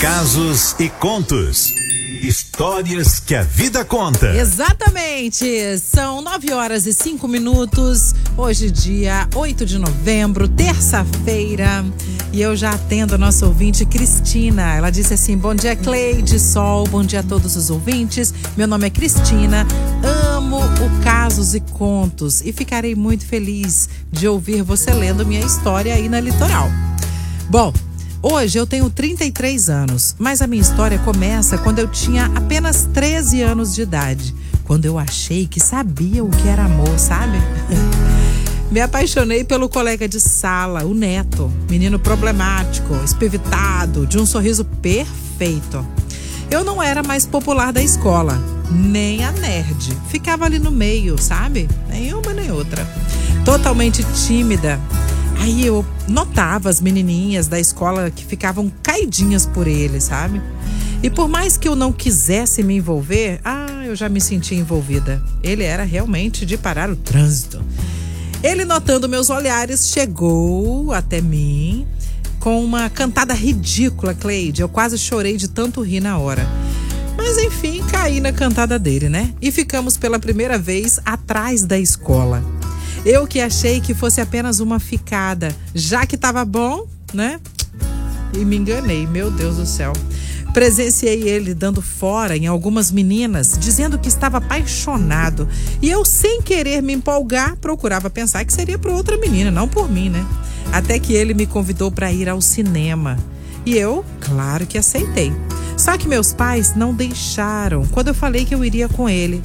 [0.00, 1.74] Casos e contos.
[2.22, 4.34] Histórias que a vida conta.
[4.34, 5.44] Exatamente.
[5.78, 8.14] São nove horas e cinco minutos.
[8.34, 11.84] Hoje, dia 8 de novembro, terça-feira.
[12.32, 14.74] E eu já atendo a nossa ouvinte Cristina.
[14.74, 16.86] Ela disse assim: Bom dia, Cleide, Sol.
[16.86, 18.32] Bom dia a todos os ouvintes.
[18.56, 19.66] Meu nome é Cristina.
[20.02, 25.94] Amo o Casos e Contos e ficarei muito feliz de ouvir você lendo minha história
[25.94, 26.70] aí na litoral.
[27.50, 27.70] Bom,
[28.22, 33.40] Hoje eu tenho 33 anos, mas a minha história começa quando eu tinha apenas 13
[33.40, 34.34] anos de idade,
[34.64, 37.38] quando eu achei que sabia o que era amor, sabe?
[38.70, 45.84] Me apaixonei pelo colega de sala, o Neto, menino problemático, espevitado, de um sorriso perfeito.
[46.50, 48.38] Eu não era mais popular da escola,
[48.70, 49.96] nem a nerd.
[50.10, 51.70] Ficava ali no meio, sabe?
[51.88, 52.86] Nem uma nem outra.
[53.46, 54.78] Totalmente tímida
[55.40, 60.40] Aí eu notava as menininhas da escola que ficavam caidinhas por ele, sabe?
[61.02, 65.22] E por mais que eu não quisesse me envolver, ah, eu já me sentia envolvida.
[65.42, 67.64] Ele era realmente de parar o trânsito.
[68.42, 71.86] Ele, notando meus olhares, chegou até mim
[72.38, 74.60] com uma cantada ridícula, Cleide.
[74.60, 76.46] Eu quase chorei de tanto rir na hora.
[77.16, 79.32] Mas enfim, caí na cantada dele, né?
[79.40, 82.42] E ficamos pela primeira vez atrás da escola.
[83.04, 87.40] Eu que achei que fosse apenas uma ficada, já que estava bom, né?
[88.34, 89.92] E me enganei, meu Deus do céu.
[90.52, 95.48] Presenciei ele dando fora em algumas meninas, dizendo que estava apaixonado.
[95.80, 99.90] E eu, sem querer me empolgar, procurava pensar que seria por outra menina, não por
[99.90, 100.26] mim, né?
[100.72, 103.16] Até que ele me convidou para ir ao cinema.
[103.64, 105.32] E eu, claro que aceitei.
[105.76, 109.40] Só que meus pais não deixaram quando eu falei que eu iria com ele.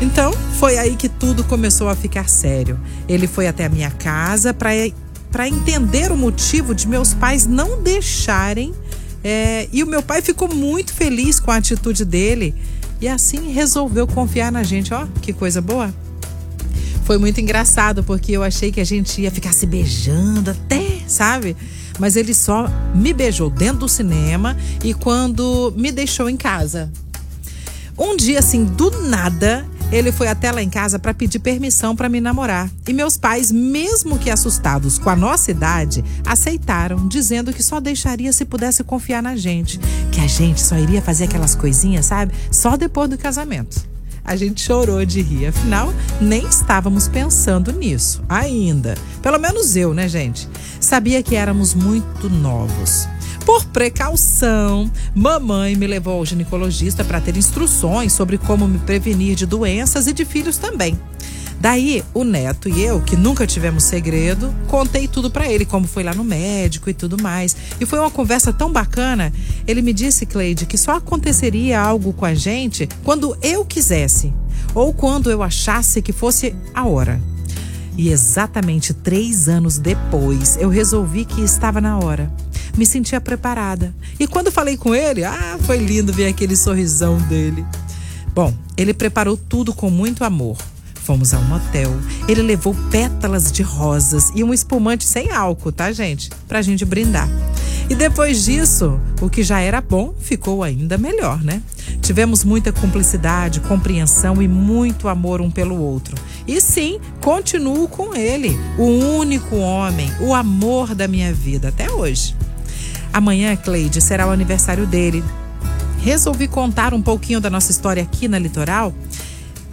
[0.00, 2.80] Então, foi aí que tudo começou a ficar sério.
[3.06, 8.74] Ele foi até a minha casa para entender o motivo de meus pais não deixarem.
[9.22, 12.54] É, e o meu pai ficou muito feliz com a atitude dele
[13.00, 14.94] e assim resolveu confiar na gente.
[14.94, 15.92] Ó, que coisa boa.
[17.04, 21.56] Foi muito engraçado porque eu achei que a gente ia ficar se beijando até, sabe?
[21.98, 26.90] Mas ele só me beijou dentro do cinema e quando me deixou em casa.
[27.98, 32.08] Um dia assim, do nada, ele foi até lá em casa para pedir permissão para
[32.08, 32.70] me namorar.
[32.86, 38.32] E meus pais, mesmo que assustados com a nossa idade, aceitaram, dizendo que só deixaria
[38.32, 39.78] se pudesse confiar na gente.
[40.12, 42.32] Que a gente só iria fazer aquelas coisinhas, sabe?
[42.50, 43.88] Só depois do casamento.
[44.24, 48.94] A gente chorou de rir, afinal, nem estávamos pensando nisso ainda.
[49.22, 50.48] Pelo menos eu, né, gente?
[50.78, 53.08] Sabia que éramos muito novos.
[53.44, 59.46] Por precaução, mamãe me levou ao ginecologista para ter instruções sobre como me prevenir de
[59.46, 60.98] doenças e de filhos também.
[61.60, 66.02] Daí, o neto e eu, que nunca tivemos segredo, contei tudo para ele, como foi
[66.02, 67.54] lá no médico e tudo mais.
[67.78, 69.30] E foi uma conversa tão bacana.
[69.66, 74.32] Ele me disse, Cleide, que só aconteceria algo com a gente quando eu quisesse,
[74.74, 77.20] ou quando eu achasse que fosse a hora.
[77.94, 82.32] E exatamente três anos depois, eu resolvi que estava na hora
[82.80, 83.94] me sentia preparada.
[84.18, 87.62] E quando falei com ele, ah, foi lindo ver aquele sorrisão dele.
[88.34, 90.56] Bom, ele preparou tudo com muito amor.
[90.94, 91.90] Fomos a um motel.
[92.26, 96.30] Ele levou pétalas de rosas e um espumante sem álcool, tá, gente?
[96.48, 97.28] Pra gente brindar.
[97.90, 101.62] E depois disso, o que já era bom ficou ainda melhor, né?
[102.00, 106.16] Tivemos muita cumplicidade, compreensão e muito amor um pelo outro.
[106.46, 112.39] E sim, continuo com ele, o único homem, o amor da minha vida até hoje.
[113.12, 115.22] Amanhã, Cleide, será o aniversário dele.
[116.02, 118.94] Resolvi contar um pouquinho da nossa história aqui na Litoral,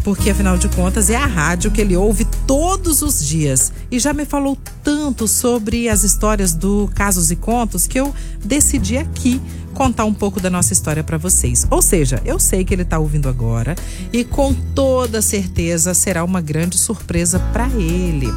[0.03, 4.14] porque afinal de contas é a rádio que ele ouve todos os dias e já
[4.14, 9.42] me falou tanto sobre as histórias do Casos e Contos que eu decidi aqui
[9.74, 11.68] contar um pouco da nossa história para vocês.
[11.70, 13.76] Ou seja, eu sei que ele está ouvindo agora
[14.12, 18.28] e com toda certeza será uma grande surpresa para ele.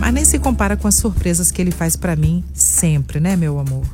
[0.00, 3.58] Mas nem se compara com as surpresas que ele faz para mim sempre, né, meu
[3.58, 3.84] amor?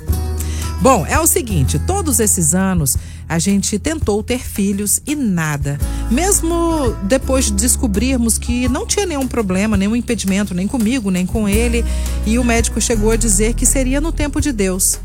[0.81, 2.97] Bom, é o seguinte: todos esses anos
[3.29, 5.79] a gente tentou ter filhos e nada.
[6.11, 11.49] Mesmo depois de descobrirmos que não tinha nenhum problema, nenhum impedimento, nem comigo, nem com
[11.49, 11.85] ele,
[12.25, 14.99] e o médico chegou a dizer que seria no tempo de Deus.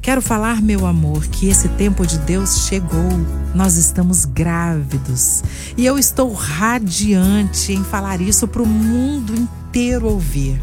[0.00, 3.08] Quero falar, meu amor, que esse tempo de Deus chegou.
[3.54, 5.42] Nós estamos grávidos.
[5.78, 10.60] E eu estou radiante em falar isso para o mundo inteiro ouvir.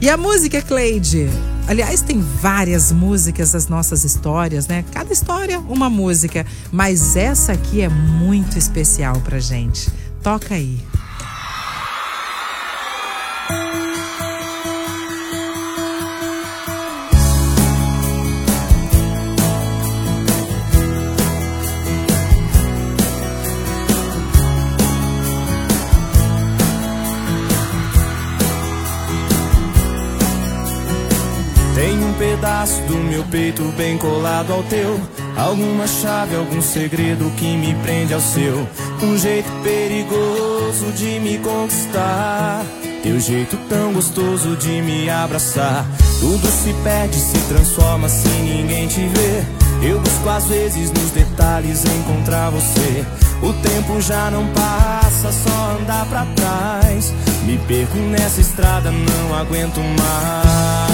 [0.00, 1.28] E a música, Cleide?
[1.66, 4.84] Aliás, tem várias músicas das nossas histórias, né?
[4.92, 6.46] Cada história, uma música.
[6.70, 9.90] Mas essa aqui é muito especial pra gente.
[10.22, 10.78] Toca aí.
[32.48, 34.98] Pedaço do meu peito bem colado ao teu.
[35.36, 38.66] Alguma chave, algum segredo que me prende ao seu.
[39.02, 42.64] Um jeito perigoso de me conquistar.
[43.02, 45.86] Teu jeito tão gostoso de me abraçar.
[46.20, 49.44] Tudo se perde, se transforma sem ninguém te ver.
[49.82, 53.04] Eu busco às vezes nos detalhes encontrar você.
[53.42, 57.12] O tempo já não passa, só andar pra trás.
[57.44, 60.87] Me perco nessa estrada, não aguento mais.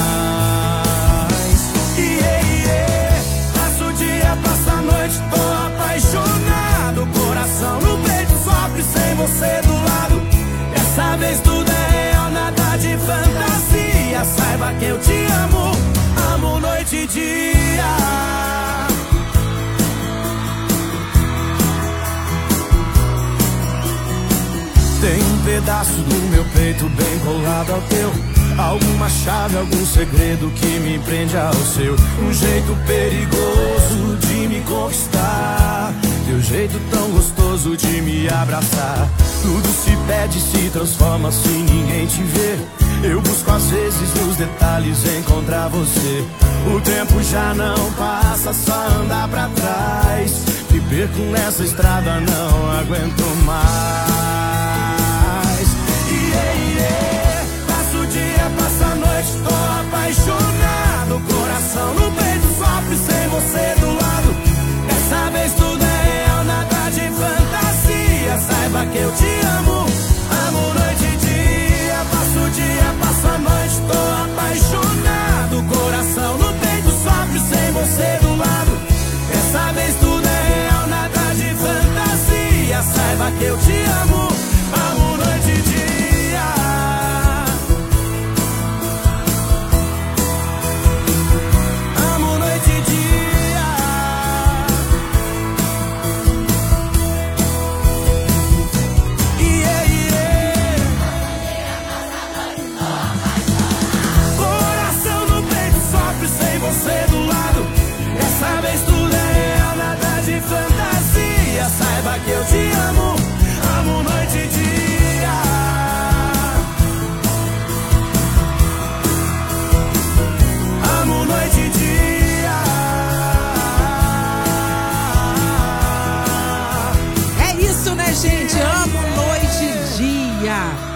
[7.55, 10.21] Coração no peito sofre sem você do lado.
[10.73, 14.25] Dessa vez tudo é real, nada de fantasia.
[14.25, 15.13] Saiba que eu te
[15.45, 15.73] amo,
[16.35, 17.97] amo noite e dia.
[25.01, 28.11] Tem um pedaço do meu peito bem colado ao teu.
[28.59, 31.95] Alguma chave, algum segredo que me prende ao seu.
[32.21, 34.34] Um jeito perigoso de
[38.55, 39.09] abraçar.
[39.43, 42.59] Tudo se perde, se transforma se ninguém te vê.
[43.03, 46.25] Eu busco às vezes nos detalhes encontrar você.
[46.75, 50.45] O tempo já não passa, só andar pra trás.
[50.71, 54.44] Me perco nessa estrada, não aguento mais.
[69.17, 69.74] Te amo,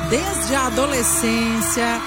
[0.09, 2.01] Desde a adolescência,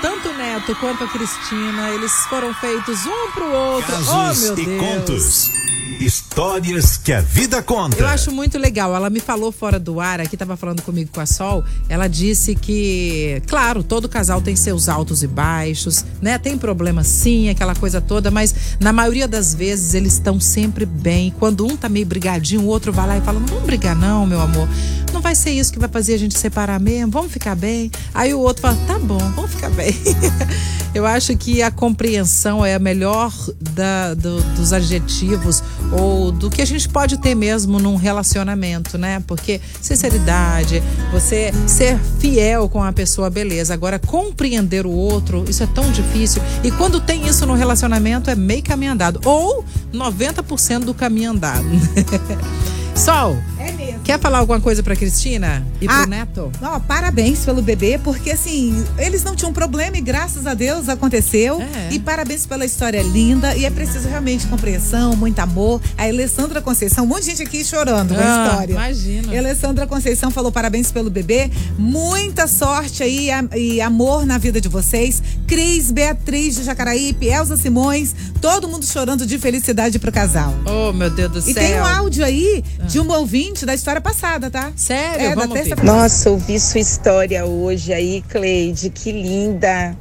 [0.00, 3.92] tanto o Neto quanto a Cristina, eles foram feitos um pro outro.
[3.92, 4.80] oh, Casos meu e Deus.
[4.80, 5.50] contos.
[5.98, 7.96] Histórias que a vida conta.
[7.98, 8.94] Eu acho muito legal.
[8.94, 11.64] Ela me falou fora do ar, aqui tava falando comigo com a Sol.
[11.88, 16.38] Ela disse que, claro, todo casal tem seus altos e baixos, né?
[16.38, 21.34] Tem problema sim, aquela coisa toda, mas na maioria das vezes eles estão sempre bem.
[21.38, 24.26] Quando um tá meio brigadinho, o outro vai lá e fala: Não vamos brigar, não,
[24.26, 24.68] meu amor.
[25.12, 27.90] Não vai ser isso que vai fazer a gente separar mesmo, vamos ficar bem.
[28.14, 29.94] Aí o outro fala: Tá bom, vamos ficar bem.
[30.94, 36.60] Eu acho que a compreensão é a melhor da- do- dos adjetivos ou do que
[36.60, 39.22] a gente pode ter mesmo num relacionamento, né?
[39.26, 43.72] Porque sinceridade, você ser fiel com a pessoa, beleza.
[43.72, 46.42] Agora, compreender o outro, isso é tão difícil.
[46.64, 49.20] E quando tem isso no relacionamento, é meio caminho andado.
[49.24, 49.64] Ou
[49.94, 51.66] 90% do caminho andado.
[53.00, 54.00] Sol, É mesmo.
[54.04, 56.52] quer falar alguma coisa pra Cristina e pro Ah, Neto?
[56.62, 61.62] Ó, parabéns pelo bebê, porque assim, eles não tinham problema e graças a Deus aconteceu.
[61.62, 61.88] É.
[61.94, 63.56] E parabéns pela história linda.
[63.56, 65.80] E é preciso realmente compreensão, muito amor.
[65.96, 68.72] A Alessandra Conceição, um monte de gente aqui chorando com a Ah, história.
[68.74, 69.32] imagino.
[69.32, 71.50] E a Alessandra Conceição falou parabéns pelo bebê.
[71.78, 75.22] Muita sorte aí e e amor na vida de vocês.
[75.46, 80.54] Cris, Beatriz de Jacaraípe, Elza Simões, todo mundo chorando de felicidade pro casal.
[80.66, 81.62] Oh, meu Deus do E céu.
[81.62, 84.72] tem um áudio aí de uma ouvinte da história passada, tá?
[84.74, 85.26] Sério?
[85.26, 85.62] É, da Vamos ver.
[85.62, 85.96] terça-feira.
[85.96, 89.96] Nossa, ouvi sua história hoje aí, Cleide, que linda.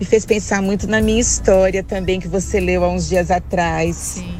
[0.00, 3.96] Me fez pensar muito na minha história também, que você leu há uns dias atrás.
[3.96, 4.34] Sim.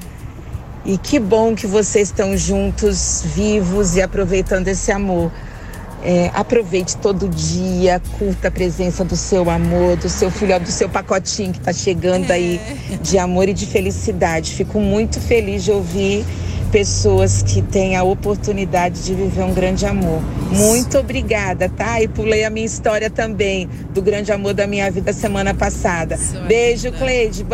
[0.86, 5.30] E que bom que vocês estão juntos, vivos e aproveitando esse amor.
[6.02, 10.88] É, aproveite todo dia, curta a presença do seu amor, do seu filho, do seu
[10.88, 12.58] pacotinho que está chegando aí
[13.02, 14.54] de amor e de felicidade.
[14.54, 16.24] Fico muito feliz de ouvir
[16.72, 20.22] pessoas que têm a oportunidade de viver um grande amor.
[20.50, 22.00] Muito obrigada, tá?
[22.00, 26.18] E pulei a minha história também do grande amor da minha vida semana passada.
[26.48, 26.90] Beijo.
[26.92, 27.46] Cleide.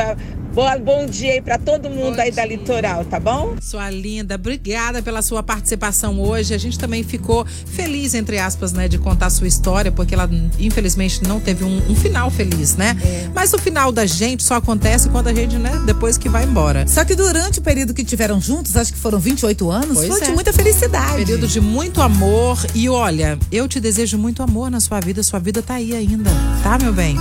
[0.54, 2.56] Boa, bom dia aí pra todo mundo Bom aí da dia.
[2.56, 3.54] litoral, tá bom?
[3.60, 6.52] Sua linda, obrigada pela sua participação hoje.
[6.52, 10.28] A gente também ficou feliz, entre aspas, né, de contar a sua história, porque ela,
[10.58, 12.96] infelizmente, não teve um, um final feliz, né?
[13.04, 13.28] É.
[13.32, 16.86] Mas o final da gente só acontece quando a gente, né, depois que vai embora.
[16.88, 20.20] Só que durante o período que tiveram juntos, acho que foram 28 anos, Pois foi
[20.22, 20.24] é.
[20.24, 21.16] de muita felicidade.
[21.18, 22.58] Período de muito amor.
[22.74, 25.22] E olha, eu te desejo muito amor na sua vida.
[25.22, 26.30] Sua vida tá aí ainda,
[26.64, 27.16] tá, meu bem?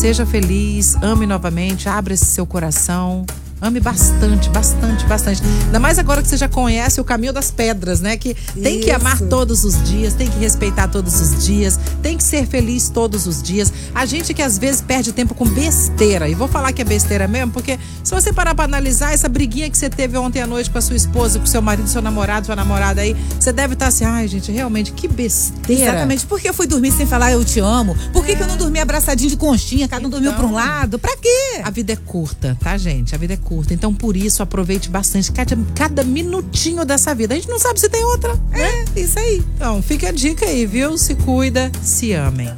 [0.00, 3.26] Seja feliz, ame novamente, abra esse seu coração.
[3.60, 5.42] Ame bastante, bastante, bastante.
[5.66, 8.16] Ainda mais agora que você já conhece o caminho das pedras, né?
[8.16, 8.96] Que tem que Isso.
[8.96, 13.26] amar todos os dias, tem que respeitar todos os dias, tem que ser feliz todos
[13.26, 13.70] os dias.
[13.94, 17.28] A gente que às vezes perde tempo com besteira, e vou falar que é besteira
[17.28, 20.70] mesmo, porque se você parar pra analisar essa briguinha que você teve ontem à noite
[20.70, 23.88] com a sua esposa, com seu marido, seu namorado, sua namorada aí, você deve estar
[23.88, 25.82] assim, ai gente, realmente, que besteira.
[25.82, 26.24] Exatamente.
[26.24, 27.94] Por que eu fui dormir sem falar eu te amo?
[28.10, 29.86] Por que, que eu não dormi abraçadinho de conchinha?
[29.86, 30.40] Cada um dormiu Então.
[30.40, 30.98] pra um lado?
[30.98, 31.60] Pra quê?
[31.62, 33.14] A vida é curta, tá, gente?
[33.14, 33.49] A vida é curta.
[33.70, 37.34] Então, por isso, aproveite bastante cada, cada minutinho dessa vida.
[37.34, 38.38] A gente não sabe se tem outra.
[38.52, 39.42] É, isso aí.
[39.56, 40.96] Então, fica a dica aí, viu?
[40.96, 42.50] Se cuida, se amem.